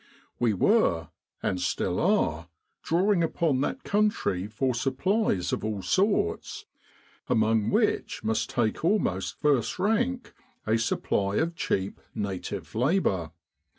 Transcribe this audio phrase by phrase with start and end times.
[0.39, 1.09] We were,
[1.43, 2.47] and still are,
[2.81, 6.65] drawing upon that country for supplies of all sorts,
[7.29, 10.33] among which must take almost first rank
[10.65, 13.29] a supply of cheap native labour.